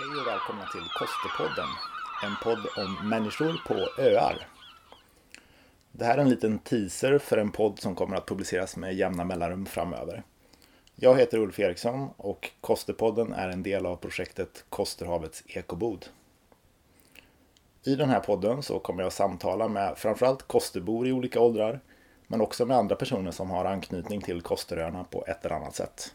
Hej 0.00 0.20
och 0.20 0.26
välkomna 0.26 0.66
till 0.66 0.88
Kosterpodden. 0.98 1.68
En 2.24 2.36
podd 2.42 2.66
om 2.76 3.08
människor 3.08 3.60
på 3.66 4.02
öar. 4.02 4.48
Det 5.92 6.04
här 6.04 6.18
är 6.18 6.22
en 6.22 6.28
liten 6.28 6.58
teaser 6.58 7.18
för 7.18 7.38
en 7.38 7.50
podd 7.50 7.78
som 7.78 7.94
kommer 7.94 8.16
att 8.16 8.26
publiceras 8.26 8.76
med 8.76 8.94
jämna 8.94 9.24
mellanrum 9.24 9.66
framöver. 9.66 10.22
Jag 10.94 11.18
heter 11.18 11.38
Ulf 11.38 11.58
Eriksson 11.58 12.08
och 12.16 12.50
Kosterpodden 12.60 13.32
är 13.32 13.48
en 13.48 13.62
del 13.62 13.86
av 13.86 13.96
projektet 13.96 14.64
Kosterhavets 14.68 15.42
ekobod. 15.46 16.06
I 17.84 17.94
den 17.94 18.08
här 18.08 18.20
podden 18.20 18.62
så 18.62 18.78
kommer 18.78 19.02
jag 19.02 19.12
samtala 19.12 19.68
med 19.68 19.98
framförallt 19.98 20.42
kosterbor 20.42 21.06
i 21.06 21.12
olika 21.12 21.40
åldrar 21.40 21.80
men 22.26 22.40
också 22.40 22.66
med 22.66 22.76
andra 22.76 22.96
personer 22.96 23.30
som 23.30 23.50
har 23.50 23.64
anknytning 23.64 24.20
till 24.20 24.42
Kosteröarna 24.42 25.04
på 25.04 25.24
ett 25.26 25.44
eller 25.44 25.56
annat 25.56 25.74
sätt. 25.74 26.14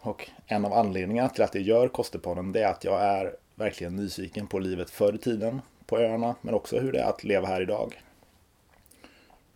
Och 0.00 0.30
en 0.46 0.64
av 0.64 0.72
anledningarna 0.72 1.28
till 1.28 1.42
att 1.42 1.54
jag 1.54 1.64
gör 1.64 1.88
Kosterpodden 1.88 2.52
det 2.52 2.62
är 2.62 2.68
att 2.68 2.84
jag 2.84 3.02
är 3.02 3.36
verkligen 3.54 3.96
nyfiken 3.96 4.46
på 4.46 4.58
livet 4.58 4.90
förr 4.90 5.14
i 5.14 5.18
tiden 5.18 5.60
på 5.86 5.98
öarna 5.98 6.34
men 6.40 6.54
också 6.54 6.78
hur 6.78 6.92
det 6.92 7.00
är 7.00 7.08
att 7.08 7.24
leva 7.24 7.46
här 7.46 7.60
idag. 7.60 8.02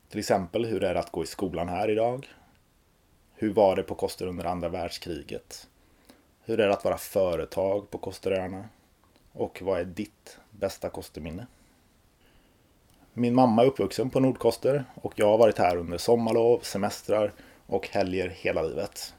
Till 0.08 0.18
exempel 0.18 0.64
hur 0.64 0.80
det 0.80 0.88
är 0.88 0.94
att 0.94 1.12
gå 1.12 1.22
i 1.22 1.26
skolan 1.26 1.68
här 1.68 1.90
idag. 1.90 2.28
Hur 3.34 3.52
var 3.52 3.76
det 3.76 3.82
på 3.82 3.94
Koster 3.94 4.26
under 4.26 4.44
andra 4.44 4.68
världskriget? 4.68 5.68
Hur 6.44 6.60
är 6.60 6.66
det 6.66 6.74
att 6.74 6.84
vara 6.84 6.98
företag 6.98 7.90
på 7.90 7.98
Kosteröarna? 7.98 8.68
Och 9.32 9.62
vad 9.62 9.80
är 9.80 9.84
ditt 9.84 10.38
bästa 10.50 10.88
Kosterminne? 10.88 11.46
Min 13.12 13.34
mamma 13.34 13.62
är 13.62 13.66
uppvuxen 13.66 14.10
på 14.10 14.20
Nordkoster 14.20 14.84
och 14.94 15.12
jag 15.16 15.26
har 15.26 15.38
varit 15.38 15.58
här 15.58 15.76
under 15.76 15.98
sommarlov, 15.98 16.60
semestrar 16.60 17.32
och 17.66 17.88
helger 17.88 18.28
hela 18.28 18.62
livet. 18.62 19.14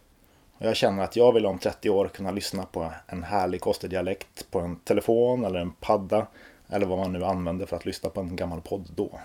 Och 0.64 0.70
jag 0.70 0.76
känner 0.76 1.04
att 1.04 1.16
jag 1.16 1.34
vill 1.34 1.46
om 1.46 1.60
30 1.60 1.90
år 1.90 2.08
kunna 2.08 2.32
lyssna 2.32 2.66
på 2.66 2.92
en 3.08 3.24
härlig 3.24 3.62
kostedialekt 3.62 4.52
på 4.52 4.60
en 4.60 4.76
telefon 4.76 5.46
eller 5.46 5.60
en 5.60 5.72
padda 5.72 6.28
eller 6.68 6.86
vad 6.86 6.98
man 6.98 7.14
nu 7.14 7.26
använder 7.26 7.66
för 7.66 7.76
att 7.76 7.86
lyssna 7.86 8.10
på 8.10 8.22
en 8.22 8.36
gammal 8.36 8.62
podd 8.62 8.90
då. 8.96 9.20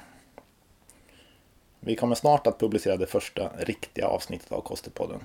Vi 1.81 1.97
kommer 1.97 2.15
snart 2.15 2.47
att 2.47 2.59
publicera 2.59 2.97
det 2.97 3.07
första 3.07 3.51
riktiga 3.59 4.07
avsnittet 4.07 4.53
av 4.53 4.61
Kostepodden. 4.61 5.21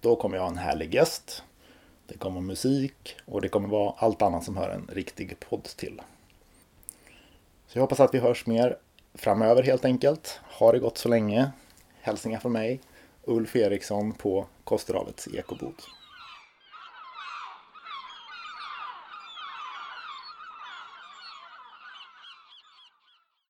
Då 0.00 0.16
kommer 0.16 0.36
jag 0.36 0.42
ha 0.42 0.50
en 0.50 0.58
härlig 0.58 0.94
gäst. 0.94 1.42
Det 2.06 2.18
kommer 2.18 2.40
musik 2.40 3.16
och 3.24 3.40
det 3.40 3.48
kommer 3.48 3.68
vara 3.68 3.94
allt 3.96 4.22
annat 4.22 4.44
som 4.44 4.56
hör 4.56 4.70
en 4.70 4.90
riktig 4.92 5.40
podd 5.40 5.64
till. 5.64 6.00
Så 7.66 7.78
jag 7.78 7.82
hoppas 7.82 8.00
att 8.00 8.14
vi 8.14 8.18
hörs 8.18 8.46
mer 8.46 8.76
framöver 9.14 9.62
helt 9.62 9.84
enkelt. 9.84 10.40
Ha 10.58 10.72
det 10.72 10.78
gott 10.78 10.98
så 10.98 11.08
länge. 11.08 11.50
Hälsningar 12.00 12.38
från 12.38 12.52
mig, 12.52 12.80
Ulf 13.28 13.56
Eriksson 13.56 14.12
på 14.12 14.46
Kosterhavets 14.64 15.28
ekobod. 15.34 15.74